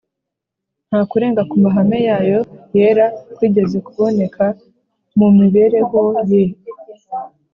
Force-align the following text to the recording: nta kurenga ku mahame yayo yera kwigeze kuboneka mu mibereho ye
nta 0.87 0.99
kurenga 1.09 1.41
ku 1.49 1.55
mahame 1.63 1.97
yayo 2.09 2.39
yera 2.77 3.05
kwigeze 3.35 3.77
kuboneka 3.87 4.45
mu 5.17 5.27
mibereho 5.37 5.99
ye 6.31 6.43